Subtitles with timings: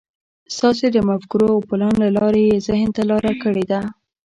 [0.55, 3.81] ستاسې د مفکورو او پلان له لارې يې ذهن ته لاره کړې ده.